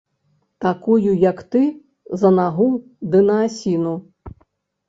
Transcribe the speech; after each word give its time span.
Такую, 0.65 1.11
як 1.31 1.43
ты, 1.55 1.61
за 2.21 2.31
нагу 2.39 2.67
ды 3.13 3.23
на 3.29 3.37
асіну! 3.49 3.93